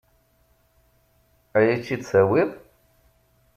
Ad 1.57 1.63
iyi-tt-id-tawiḍ? 1.65 2.49